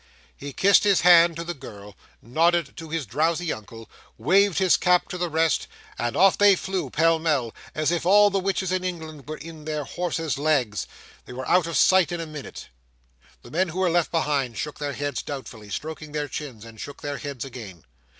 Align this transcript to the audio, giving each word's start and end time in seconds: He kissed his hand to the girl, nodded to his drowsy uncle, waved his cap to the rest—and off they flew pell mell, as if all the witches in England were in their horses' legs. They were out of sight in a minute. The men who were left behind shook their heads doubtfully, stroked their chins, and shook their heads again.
He 0.35 0.51
kissed 0.51 0.83
his 0.83 1.01
hand 1.01 1.35
to 1.35 1.43
the 1.43 1.53
girl, 1.53 1.95
nodded 2.23 2.75
to 2.77 2.89
his 2.89 3.05
drowsy 3.05 3.53
uncle, 3.53 3.87
waved 4.17 4.57
his 4.57 4.75
cap 4.75 5.07
to 5.09 5.17
the 5.19 5.29
rest—and 5.29 6.17
off 6.17 6.39
they 6.39 6.55
flew 6.55 6.89
pell 6.89 7.19
mell, 7.19 7.53
as 7.75 7.91
if 7.91 8.03
all 8.03 8.31
the 8.31 8.39
witches 8.39 8.71
in 8.71 8.83
England 8.83 9.27
were 9.27 9.37
in 9.37 9.65
their 9.65 9.83
horses' 9.83 10.39
legs. 10.39 10.87
They 11.25 11.33
were 11.33 11.47
out 11.47 11.67
of 11.67 11.77
sight 11.77 12.11
in 12.11 12.19
a 12.19 12.25
minute. 12.25 12.69
The 13.43 13.51
men 13.51 13.69
who 13.69 13.77
were 13.77 13.91
left 13.91 14.09
behind 14.09 14.57
shook 14.57 14.79
their 14.79 14.93
heads 14.93 15.21
doubtfully, 15.21 15.69
stroked 15.69 16.11
their 16.13 16.27
chins, 16.27 16.65
and 16.65 16.81
shook 16.81 17.03
their 17.03 17.19
heads 17.19 17.45
again. 17.45 17.83